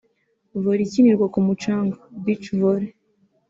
[0.61, 2.89] Volley ikinirwa ku mucanga (Beach Volley)